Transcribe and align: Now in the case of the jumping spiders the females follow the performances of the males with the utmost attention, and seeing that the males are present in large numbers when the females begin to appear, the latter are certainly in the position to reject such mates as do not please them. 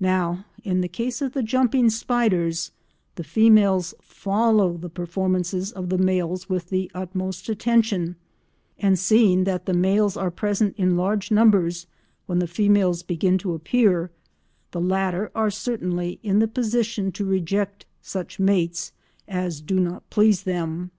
Now 0.00 0.44
in 0.64 0.80
the 0.80 0.88
case 0.88 1.22
of 1.22 1.34
the 1.34 1.42
jumping 1.44 1.88
spiders 1.88 2.72
the 3.14 3.22
females 3.22 3.94
follow 4.00 4.76
the 4.76 4.88
performances 4.90 5.70
of 5.70 5.88
the 5.88 5.98
males 5.98 6.48
with 6.48 6.68
the 6.70 6.90
utmost 6.96 7.48
attention, 7.48 8.16
and 8.76 8.98
seeing 8.98 9.44
that 9.44 9.66
the 9.66 9.72
males 9.72 10.16
are 10.16 10.32
present 10.32 10.74
in 10.78 10.96
large 10.96 11.30
numbers 11.30 11.86
when 12.26 12.40
the 12.40 12.48
females 12.48 13.04
begin 13.04 13.38
to 13.38 13.54
appear, 13.54 14.10
the 14.72 14.80
latter 14.80 15.30
are 15.32 15.48
certainly 15.48 16.18
in 16.24 16.40
the 16.40 16.48
position 16.48 17.12
to 17.12 17.24
reject 17.24 17.86
such 18.00 18.40
mates 18.40 18.90
as 19.28 19.60
do 19.60 19.78
not 19.78 20.10
please 20.10 20.42
them. 20.42 20.90